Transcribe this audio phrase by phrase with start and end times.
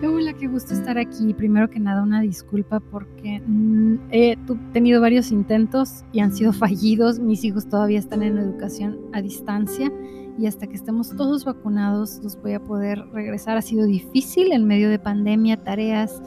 [0.00, 1.34] Hola, qué gusto estar aquí.
[1.34, 4.36] Primero que nada, una disculpa porque mm, he
[4.72, 7.18] tenido varios intentos y han sido fallidos.
[7.18, 9.90] Mis hijos todavía están en educación a distancia
[10.38, 13.56] y hasta que estemos todos vacunados los voy a poder regresar.
[13.56, 16.22] Ha sido difícil en medio de pandemia, tareas,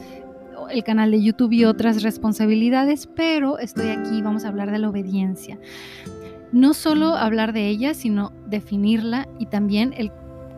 [0.70, 4.20] el canal de YouTube y otras responsabilidades, pero estoy aquí.
[4.20, 5.58] Vamos a hablar de la obediencia.
[6.52, 10.12] No solo hablar de ella, sino definirla y también el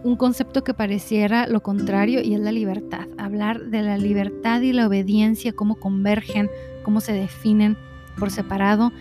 [0.04, 3.08] un concepto que pareciera lo contrario y es la libertad.
[3.16, 6.50] Hablar de la libertad y la obediencia, cómo convergen,
[6.82, 7.78] cómo se definen
[8.18, 8.92] por separado.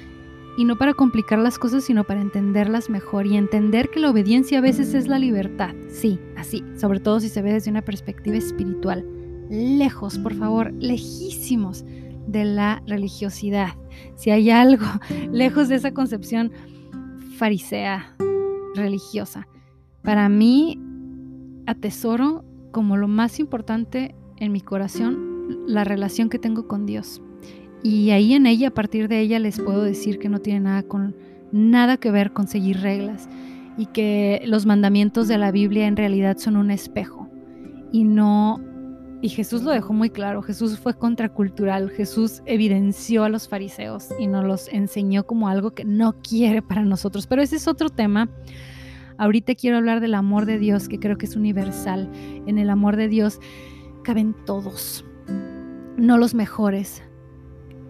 [0.58, 4.60] Y no para complicar las cosas, sino para entenderlas mejor y entender que la obediencia
[4.60, 5.76] a veces es la libertad.
[5.90, 9.06] Sí, así, sobre todo si se ve desde una perspectiva espiritual.
[9.50, 11.84] Lejos, por favor, lejísimos
[12.28, 13.74] de la religiosidad.
[14.16, 14.86] Si hay algo
[15.32, 16.54] lejos de esa concepción
[17.38, 18.16] farisea
[18.76, 19.48] religiosa.
[20.02, 20.80] Para mí,
[21.66, 25.34] atesoro como lo más importante en mi corazón
[25.68, 27.22] la relación que tengo con Dios.
[27.84, 30.84] Y ahí en ella, a partir de ella, les puedo decir que no tiene nada,
[30.84, 31.16] con,
[31.52, 33.28] nada que ver con seguir reglas
[33.78, 37.30] y que los mandamientos de la Biblia en realidad son un espejo
[37.92, 38.62] y no
[39.22, 44.28] y Jesús lo dejó muy claro, Jesús fue contracultural, Jesús evidenció a los fariseos y
[44.28, 48.30] nos los enseñó como algo que no quiere para nosotros, pero ese es otro tema
[49.24, 52.12] Ahorita quiero hablar del amor de Dios, que creo que es universal.
[52.46, 53.40] En el amor de Dios
[54.04, 55.06] caben todos,
[55.96, 57.02] no los mejores.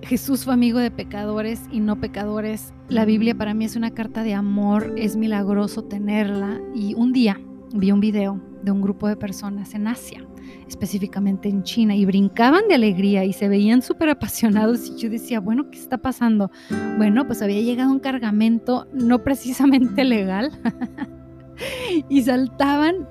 [0.04, 2.72] Jesús fue amigo de pecadores y no pecadores.
[2.88, 6.62] La Biblia para mí es una carta de amor, es milagroso tenerla.
[6.76, 7.42] Y un día
[7.74, 10.24] vi un video de un grupo de personas en Asia,
[10.68, 14.88] específicamente en China, y brincaban de alegría y se veían súper apasionados.
[14.88, 16.52] Y yo decía, bueno, ¿qué está pasando?
[16.98, 20.52] Bueno, pues había llegado un cargamento no precisamente legal
[22.10, 23.08] y saltaban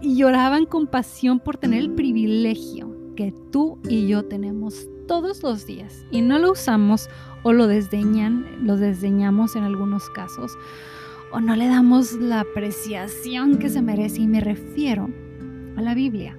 [0.00, 5.66] y lloraban con pasión por tener el privilegio que tú y yo tenemos todos los
[5.66, 7.08] días y no lo usamos
[7.42, 10.52] o lo desdeñan, lo desdeñamos en algunos casos
[11.32, 15.08] o no le damos la apreciación que se merece y me refiero
[15.76, 16.36] a la Biblia,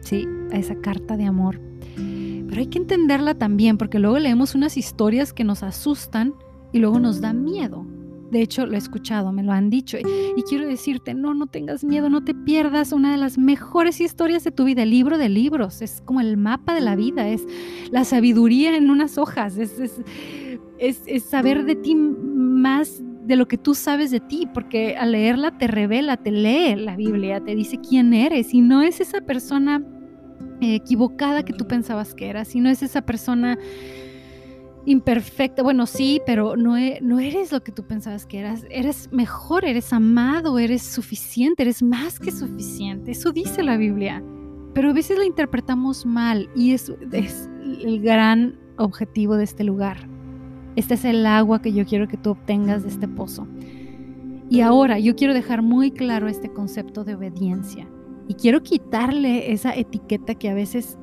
[0.00, 1.60] sí, a esa carta de amor.
[1.96, 6.34] Pero hay que entenderla también porque luego leemos unas historias que nos asustan
[6.72, 7.86] y luego nos da miedo.
[8.34, 9.96] De hecho, lo he escuchado, me lo han dicho.
[9.96, 14.42] Y, quiero decirte, no, no tengas miedo, no te pierdas una de las mejores historias
[14.42, 15.80] de tu vida, el libro de libros.
[15.82, 17.46] Es como el mapa de la vida, es
[17.92, 20.02] la sabiduría en unas hojas, es,
[20.80, 25.56] es, saber de ti más de lo que tú sabes de ti, porque al leerla
[25.56, 29.80] te revela, te lee la Biblia, te dice quién eres y no es esa persona
[30.60, 33.58] equivocada que tú pensabas que eras, y no es esa persona
[34.86, 39.10] imperfecta, bueno, sí, pero no, e, no eres lo que tú pensabas que eras, eres
[39.12, 44.22] mejor, eres amado, eres suficiente, eres más que suficiente, eso dice la Biblia,
[44.74, 50.08] pero a veces la interpretamos mal y es el gran objetivo de este lugar.
[50.76, 53.46] Este es el agua que yo quiero que tú obtengas de este pozo.
[54.50, 57.88] Y ahora yo quiero dejar muy claro este concepto de obediencia.
[58.26, 60.98] Y quiero quitarle esa etiqueta que a veces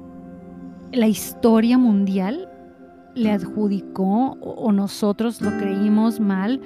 [0.92, 2.51] la historia mundial
[3.16, 6.62] le adjudicó o nosotros lo creímos mal.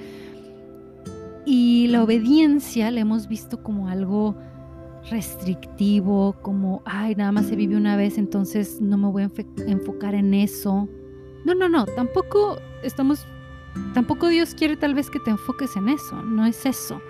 [1.44, 4.36] Y la obediencia la hemos visto como algo
[5.10, 9.30] restrictivo, como, ay, nada más se vive una vez, entonces no me voy a
[9.66, 10.88] enfocar en eso.
[11.44, 13.24] No, no, no, tampoco estamos,
[13.94, 17.00] tampoco Dios quiere tal vez que te enfoques en eso, no es eso.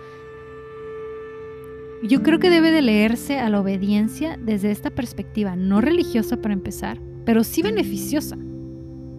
[2.03, 6.53] Yo creo que debe de leerse a la obediencia desde esta perspectiva, no religiosa para
[6.53, 8.37] empezar, pero sí beneficiosa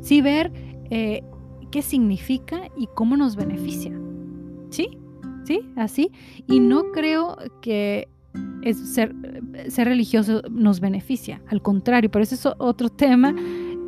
[0.01, 0.51] sí ver
[0.89, 1.23] eh,
[1.71, 3.91] qué significa y cómo nos beneficia.
[4.69, 4.97] ¿Sí?
[5.43, 5.61] ¿Sí?
[5.75, 6.11] Así.
[6.47, 8.07] Y no creo que
[8.73, 9.15] ser,
[9.69, 11.41] ser religioso nos beneficia.
[11.47, 13.33] Al contrario, pero eso es otro tema.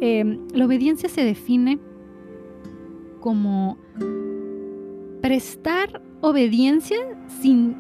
[0.02, 1.80] Em, la obediencia se define
[3.20, 3.78] como
[5.22, 6.98] prestar obediencia
[7.42, 7.76] sin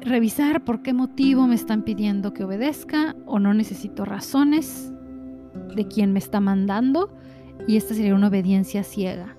[0.00, 4.92] revisar por qué motivo me están pidiendo que obedezca o no necesito razones
[5.74, 7.10] de quién me está mandando
[7.66, 9.36] y esta sería una obediencia ciega.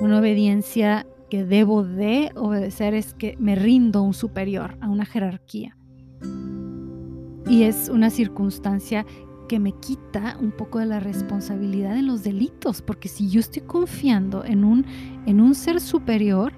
[0.00, 5.04] Una obediencia que debo de obedecer es que me rindo a un superior, a una
[5.04, 5.76] jerarquía.
[7.46, 9.04] Y es una circunstancia
[9.48, 13.62] que me quita un poco de la responsabilidad en los delitos, porque si yo estoy
[13.62, 14.86] confiando en un,
[15.26, 16.52] en un ser superior,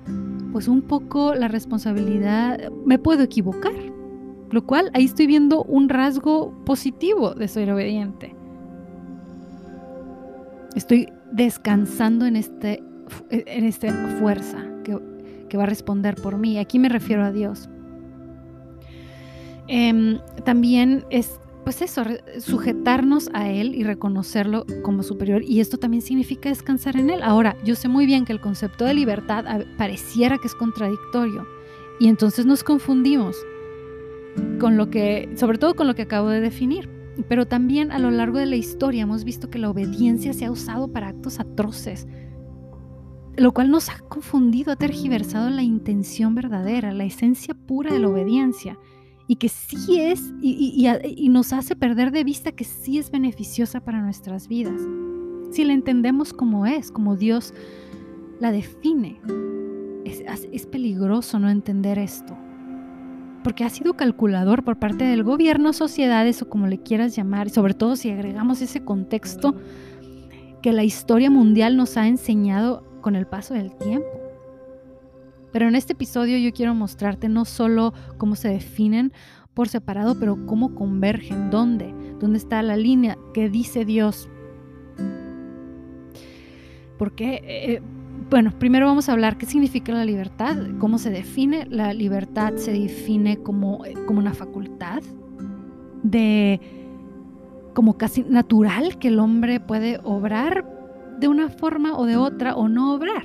[0.53, 3.75] pues un poco la responsabilidad, me puedo equivocar,
[4.51, 8.37] lo cual ahí estoy viendo un rasgo positivo de ser obediente.
[10.75, 12.83] Estoy descansando en, este,
[13.31, 16.59] en esta fuerza que, va a responder por mí.
[16.59, 17.69] Aquí me refiero a Dios.
[19.69, 22.03] Em, también es pues eso,
[22.41, 25.43] sujetarnos a Él y reconocerlo como superior.
[25.43, 27.23] Y esto también significa descansar en Él.
[27.23, 29.45] Ahora, yo sé muy bien que el concepto de libertad
[29.79, 31.47] pareciera que es contradictorio.
[31.99, 33.37] Y entonces nos confundimos
[34.61, 36.94] con lo que, sobre todo con lo que acabo de definir.
[37.29, 40.51] Pero también a lo largo de la historia hemos visto que la obediencia se ha
[40.51, 42.07] usado para actos atroces,
[43.37, 48.09] lo cual nos ha confundido, ha tergiversado la intención verdadera, la esencia pura de la
[48.09, 48.79] obediencia,
[49.27, 54.03] y que sí es, y, nos hace perder de vista que sí es beneficiosa para
[54.03, 54.81] nuestras vidas,
[55.51, 57.55] si la entendemos como es, como Dios
[58.41, 59.21] la define.
[60.05, 62.37] es peligroso no entender esto
[63.45, 67.75] porque ha sido calculador por parte del gobierno, sociedades o como le quieras llamar, sobre
[67.75, 69.55] todo si agregamos ese contexto
[70.63, 74.09] que la historia mundial nos ha enseñado con el paso del tiempo.
[75.53, 79.13] Pero en este episodio yo quiero mostrarte no solo cómo se definen
[79.53, 84.29] por separado, pero cómo convergen, dónde, dónde está la línea que dice Dios.
[86.99, 87.83] Porque eh,
[88.31, 91.67] bueno, primero vamos a hablar qué significa la libertad, cómo se define.
[91.71, 95.03] La libertad se define como, como una facultad
[96.03, 96.61] de
[97.75, 100.65] como casi natural que el hombre puede obrar
[101.19, 103.25] de una forma o de otra o no obrar,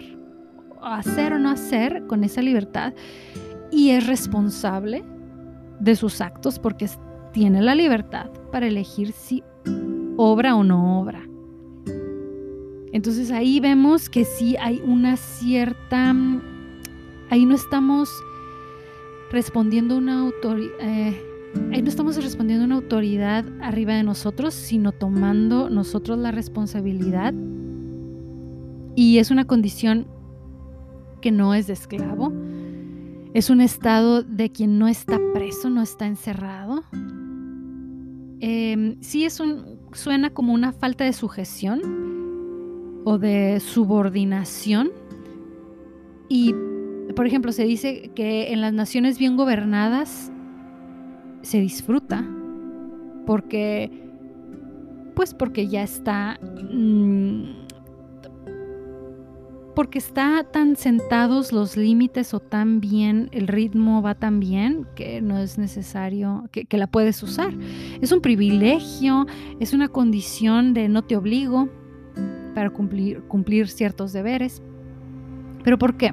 [0.81, 2.93] hacer o no hacer con esa libertad
[3.71, 5.03] y es responsable
[5.79, 6.89] de sus actos porque
[7.31, 9.43] tiene la libertad para elegir si
[10.17, 11.28] obra o no obra.
[12.91, 16.15] Entonces ahí vemos que sí hay una cierta,
[17.29, 18.09] ahí no estamos
[19.31, 21.21] respondiendo una autoridad, eh,
[21.71, 27.33] ahí no estamos respondiendo una autoridad arriba de nosotros, sino tomando nosotros la responsabilidad.
[28.95, 30.07] Y es una condición
[31.21, 32.33] que no es de esclavo,
[33.33, 36.83] es un estado de quien no está preso, no está encerrado.
[38.41, 42.08] Em, sí es un, suena como una falta de sujeción,
[43.03, 44.91] o de subordinación.
[46.27, 46.53] Y,
[47.15, 50.31] por ejemplo, se dice que en las naciones bien gobernadas
[51.41, 52.25] se disfruta
[53.25, 53.91] porque,
[55.15, 56.39] pues porque ya está,
[56.71, 57.43] mm,
[59.75, 65.21] porque está tan sentados los límites o tan bien, el ritmo va tan bien que
[65.21, 67.53] no es necesario que, que la puedes usar.
[68.01, 69.25] Es un privilegio,
[69.59, 71.69] es una condición de no te obligo,
[72.59, 74.61] para cumplir, cumplir ciertos deberes.
[75.63, 76.11] ¿Pero por qué?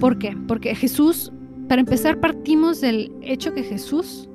[0.00, 0.34] ¿Por qué?
[0.48, 1.30] Porque Jesús,
[1.68, 4.30] para empezar, partimos del hecho que Jesús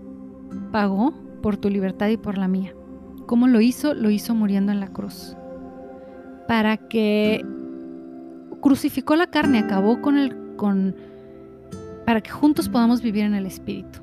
[0.72, 1.12] pagó
[1.42, 2.76] por tu libertad y por la mía.
[3.26, 3.96] ¿Cómo lo hizo?
[3.96, 5.36] Lo hizo muriendo en la cruz.
[6.48, 7.44] Para que
[8.62, 10.96] crucificó la carne, acabó con el con
[12.06, 14.02] para que juntos podamos vivir en el espíritu.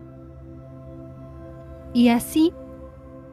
[1.95, 2.53] Y así,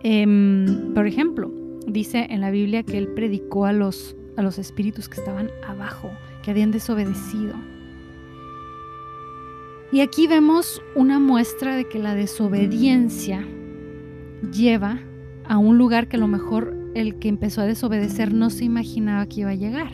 [0.04, 1.52] em, por ejemplo,
[1.88, 6.12] dice en la Biblia que él predicó a los, a los espíritus que estaban abajo,
[6.44, 7.56] que habían desobedecido.
[9.92, 13.48] Y aquí vemos una muestra de que la desobediencia
[14.52, 15.00] lleva
[15.46, 19.26] a un lugar que a lo mejor el que empezó a desobedecer no se imaginaba
[19.28, 19.92] que iba a llegar.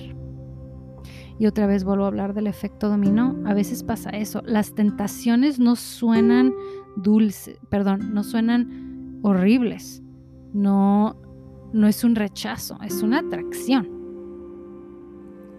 [1.38, 3.36] Y otra vez vuelvo a hablar del efecto dominó.
[3.46, 4.42] A veces pasa eso.
[4.46, 6.54] Las tentaciones no suenan
[6.96, 10.02] dulces, perdón, no suenan horribles.
[10.54, 11.20] No,
[11.74, 13.90] no es un rechazo, es una atracción.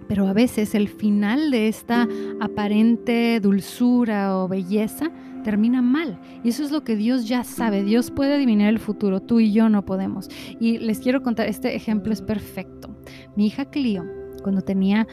[0.08, 2.06] Pero a veces el final de esta
[2.40, 5.10] aparente dulzura o belleza
[5.42, 6.18] termina mal.
[6.42, 7.82] Y eso es lo que Dios ya sabe.
[7.82, 10.28] Dios puede adivinar el futuro, tú y yo no podemos.
[10.60, 12.96] Y les quiero contar, este ejemplo es perfecto.
[13.34, 14.04] Mi hija Clio,
[14.42, 15.06] cuando tenía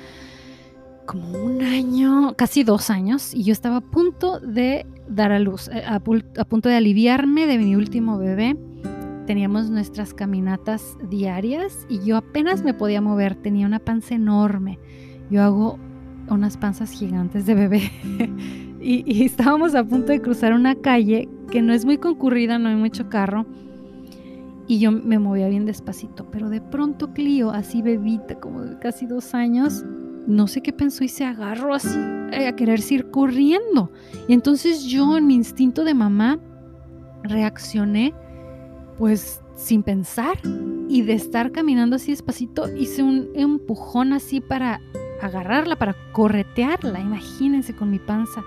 [1.05, 5.67] como un año, casi dos años, y yo estaba a punto de dar a luz,
[5.70, 8.55] eh, a, a punto de aliviarme de mi último bebé
[9.25, 14.79] teníamos nuestras caminatas diarias y yo apenas me podía mover, tenía una panza enorme.
[15.29, 15.79] Yo hago
[16.29, 17.91] unas panzas gigantes de bebé
[18.81, 22.75] y, estábamos a punto de cruzar una calle que no es muy concurrida, no hay
[22.75, 23.45] mucho carro
[24.67, 29.05] y yo me movía bien despacito, pero de pronto Clio, así bebita, como de casi
[29.05, 29.83] dos años,
[30.27, 31.99] no sé qué pensó y se agarró así
[32.31, 33.91] eh, a querer ir corriendo.
[34.27, 36.39] Y entonces yo en mi instinto de mamá
[37.23, 38.13] reaccioné
[39.01, 40.38] pues sin pensar
[40.88, 44.79] y de estar caminando así despacito hice un empujón así para
[45.20, 48.43] agarrarla, para corretearla, imagínense con mi panza.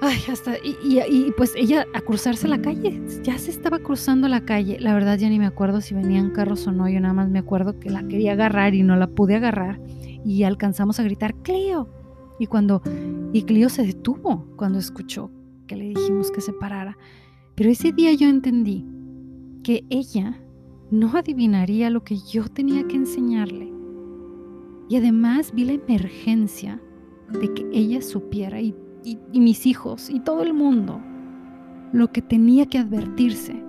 [0.00, 4.44] Ay, hasta, y, y, pues ella a cruzarse la calle, ya se estaba cruzando la
[4.44, 7.28] calle, la verdad ya ni me acuerdo si venían carros o no, yo nada más
[7.28, 9.80] me acuerdo que la quería agarrar y no la pude agarrar
[10.24, 11.88] y alcanzamos a gritar, Cleo.
[12.38, 12.80] Y cuando,
[13.32, 15.32] y Cleo se detuvo cuando escuchó
[15.66, 16.96] que le dijimos que se parara
[17.56, 18.86] Pero ese día yo entendí
[19.62, 20.40] que ella
[20.90, 23.72] no adivinaría lo que yo tenía que enseñarle.
[24.88, 26.80] Y además vi la emergencia
[27.28, 28.74] de que ella supiera y,
[29.32, 31.00] mis hijos y todo el mundo
[31.92, 33.64] lo que tenía que advertirse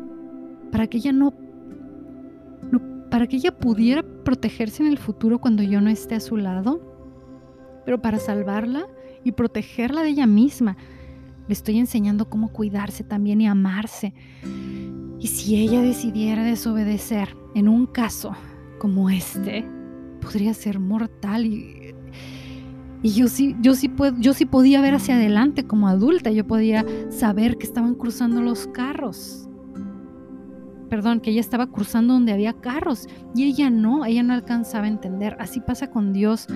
[0.72, 1.34] para que ella no,
[3.10, 6.82] para que ella pudiera protegerse en el futuro cuando yo no esté a su lado,
[7.86, 8.88] pero para salvarla
[9.24, 10.76] y protegerla de ella misma.
[11.48, 14.14] Le estoy enseñando cómo cuidarse también y amarse.
[15.22, 18.36] Y si ella decidiera desobedecer en un caso
[18.80, 19.64] como este,
[20.20, 21.94] podría ser mortal y,
[23.04, 26.48] y yo sí, yo sí puedo, yo sí podía ver hacia adelante como adulta, yo
[26.48, 29.48] podía saber que estaban cruzando los carros.
[30.90, 34.90] Perdón, que ella estaba cruzando donde había carros y ella no, ella no alcanzaba a
[34.90, 35.38] entender.
[35.40, 36.48] Así pasa con Dios.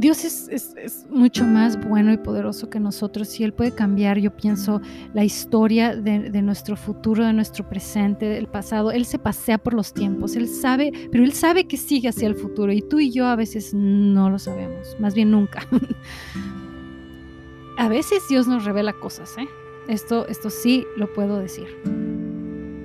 [0.00, 4.80] Dios es, mucho más bueno y poderoso que nosotros y Él puede cambiar, yo pienso,
[5.12, 8.92] la historia de, nuestro futuro, de nuestro presente, del pasado.
[8.92, 12.34] Él se pasea por los tiempos, Él sabe, pero Él sabe que sigue hacia el
[12.34, 15.68] futuro y tú y yo a veces no lo sabemos, más bien nunca.
[17.76, 19.48] a veces Dios nos revela cosas, ¿eh?
[19.86, 21.66] Esto, esto sí lo puedo decir.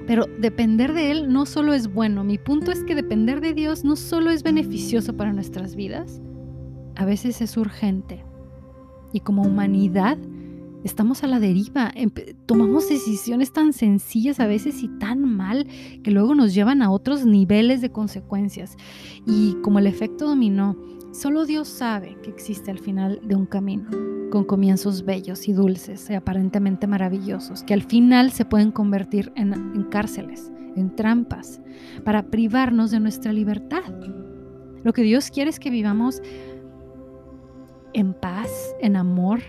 [0.06, 3.86] Pero depender de Él no solo es bueno, mi punto es que depender de Dios
[3.86, 6.20] no solo es beneficioso para nuestras vidas,
[6.96, 8.24] a veces es urgente.
[9.14, 10.18] Y como humanidad
[10.86, 11.92] estamos a la deriva,
[12.46, 15.68] tomamos decisiones tan sencillas a veces y tan mal
[16.04, 18.78] que luego nos llevan a otros niveles de consecuencias.
[19.26, 20.78] Y como el efecto dominó,
[21.12, 23.90] solo Dios sabe que existe al final de un camino,
[24.30, 29.54] con comienzos bellos y dulces y aparentemente maravillosos, que al final se pueden convertir en,
[29.54, 31.62] en cárceles, en trampas,
[32.04, 33.92] para privarnos de nuestra libertad.
[34.84, 36.22] Lo que Dios quiere es que vivamos
[37.96, 39.40] en paz, en amor,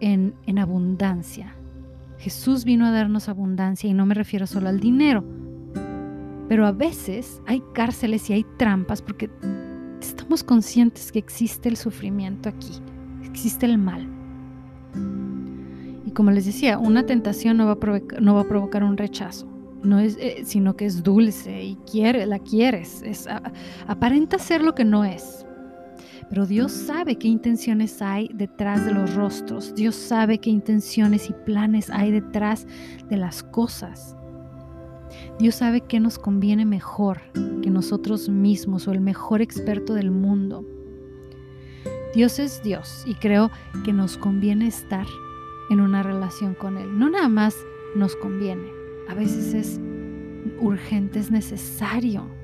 [0.00, 1.54] en, en abundancia.
[2.18, 5.22] Jesús vino a darnos abundancia y no me refiero solo al dinero.
[6.48, 9.30] Pero a veces hay cárceles y hay trampas porque
[10.00, 12.72] estamos conscientes que existe el sufrimiento aquí,
[13.24, 14.08] existe el mal.
[16.06, 19.46] Y como les decía, una tentación no va a, provocar, un rechazo,
[19.82, 21.78] no es, eh, sino que es dulce y
[22.26, 23.02] la quieres.
[23.02, 23.28] Es,
[23.86, 25.44] aparenta ser lo que no es,
[26.28, 29.74] pero Dios sabe qué intenciones hay detrás de los rostros.
[29.74, 32.66] Dios sabe qué intenciones y planes hay detrás
[33.08, 34.16] de las cosas.
[35.38, 37.20] Dios sabe qué nos conviene mejor
[37.62, 40.64] que nosotros mismos o el mejor experto del mundo.
[42.14, 43.50] Dios es Dios y creo
[43.84, 45.06] que nos conviene estar
[45.70, 46.98] en una relación con Él.
[46.98, 47.54] No nada más
[47.94, 48.68] nos conviene,
[49.08, 49.80] a veces es
[50.60, 52.35] urgente, es necesario.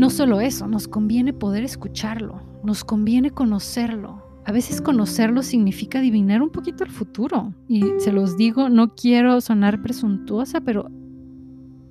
[0.00, 4.22] No solo eso, nos conviene poder escucharlo, nos conviene conocerlo.
[4.46, 7.52] A veces conocerlo significa adivinar un poquito el futuro.
[7.68, 10.88] Y se los digo, no quiero sonar presuntuosa, pero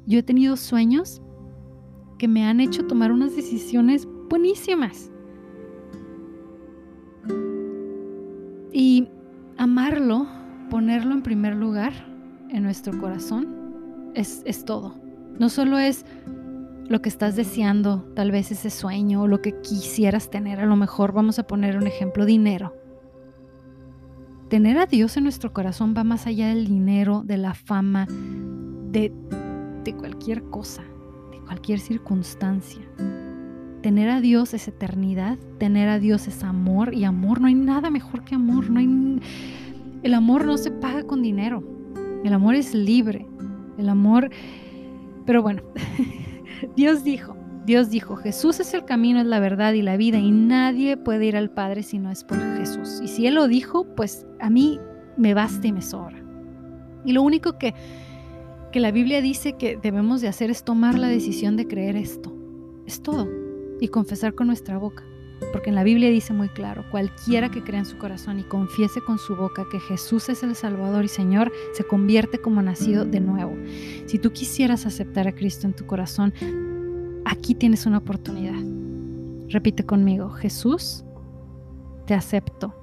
[0.08, 1.22] yo he tenido sueños
[2.18, 5.12] que me han hecho tomar unas decisiones buenísimas.
[8.74, 9.08] Y
[9.58, 10.26] amarlo,
[10.72, 11.94] ponerlo en primer lugar
[12.50, 14.96] en nuestro corazón, es, es todo.
[15.38, 16.08] No solo es
[16.90, 20.60] lo que estás deseando, tal vez ese sueño o lo que quisieras tener.
[20.60, 22.74] A lo mejor vamos a poner un ejemplo, dinero.
[24.50, 29.14] Tener a Dios en nuestro corazón va más allá del dinero, de la fama, de,
[29.84, 30.82] de cualquier cosa,
[31.32, 32.82] de cualquier circunstancia.
[33.84, 37.92] Tener a Dios es eternidad, tener a Dios es amor y amor, no hay nada
[37.92, 39.22] mejor que amor, no hay,
[40.02, 41.64] el amor no se paga con dinero,
[42.24, 43.28] el amor es libre,
[43.78, 44.32] el amor,
[45.26, 45.62] pero bueno,
[46.76, 47.36] Dios dijo,
[47.66, 51.26] Dios dijo, Jesús es el camino, es la verdad y la vida y nadie puede
[51.26, 53.00] ir al Padre si no es por Jesús.
[53.04, 54.80] Y si Él lo dijo, pues a mí
[55.18, 56.18] me basta y me sobra.
[57.06, 57.74] Y lo único que,
[58.72, 62.34] que la Biblia dice que debemos de hacer es tomar la decisión de creer esto.
[62.86, 63.28] Es todo.
[63.80, 65.04] Y confesar con nuestra boca.
[65.52, 69.02] Porque en la Biblia dice muy claro, cualquiera que crea en su corazón y confiese
[69.02, 73.20] con su boca que Jesús es el Salvador y Señor, se convierte como nacido de
[73.20, 73.56] nuevo.
[74.06, 76.34] Si tú quisieras aceptar a Cristo en tu corazón,
[77.26, 78.62] aquí tienes una oportunidad.
[79.50, 81.04] Repite conmigo, Jesús,
[82.06, 82.76] te acepto.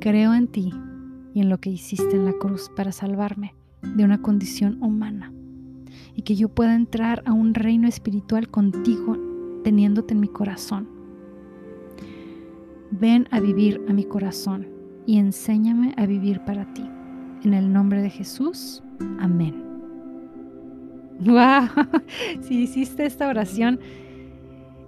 [0.00, 0.72] Creo en ti
[1.34, 5.32] y en lo que hiciste en la cruz para salvarme de una condición humana
[6.14, 9.16] y que yo pueda entrar a un reino espiritual contigo
[9.64, 10.93] teniéndote en mi corazón.
[12.90, 14.68] Ven a vivir a mi corazón
[15.06, 16.88] y enséñame a vivir para ti.
[17.44, 18.82] En el nombre de Jesús,
[19.18, 19.62] amén.
[21.20, 21.68] ¡Wow!
[22.42, 23.80] Si hiciste esta oración,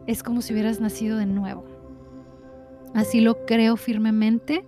[0.07, 1.65] es como si hubieras nacido de nuevo.
[2.95, 4.65] Así lo creo firmemente.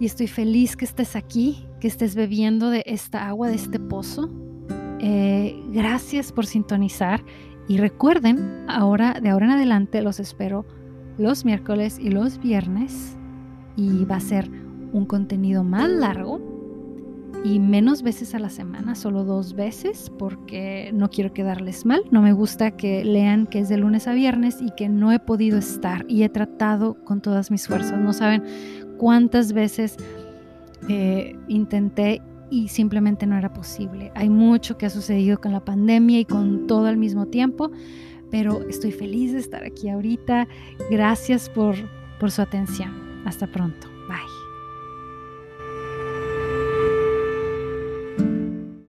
[0.00, 4.28] y estoy feliz que estés aquí, que estés bebiendo de esta agua, de este pozo.
[4.98, 7.22] Eh, gracias por sintonizar
[7.68, 10.66] y recuerden, ahora de ahora en adelante los espero
[11.18, 13.16] los miércoles y los viernes
[13.76, 14.50] y va a ser
[14.92, 16.40] un contenido más largo
[17.44, 22.02] y menos veces a la semana, solo dos veces, porque no quiero quedarles mal.
[22.10, 25.18] No me gusta que lean que es de lunes a viernes y que no he
[25.18, 28.00] podido estar y he tratado con todas mis fuerzas.
[28.00, 28.44] No saben
[28.96, 29.96] cuántas veces
[30.88, 34.10] eh, intenté y simplemente no era posible.
[34.14, 37.70] Hay mucho que ha sucedido con la pandemia y con todo al mismo tiempo,
[38.30, 40.48] pero estoy feliz de estar aquí ahorita.
[40.90, 41.76] Gracias por,
[42.18, 43.22] por su atención.
[43.24, 43.88] Hasta pronto.
[44.08, 44.43] Bye.